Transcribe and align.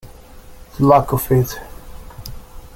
The 0.79 0.83
luck 0.87 1.13
of 1.13 1.31
it. 1.31 1.59